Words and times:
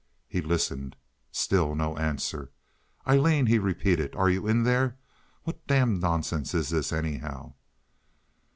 He 0.27 0.41
listened. 0.41 0.95
Still 1.31 1.75
no 1.75 1.95
answer. 1.95 2.49
"Aileen!" 3.07 3.45
he 3.45 3.59
repeated. 3.59 4.15
"Are 4.15 4.31
you 4.31 4.47
in 4.47 4.63
there? 4.63 4.97
What 5.43 5.67
damned 5.67 6.01
nonsense 6.01 6.55
is 6.55 6.69
this, 6.69 6.91
anyhow?" 6.91 7.53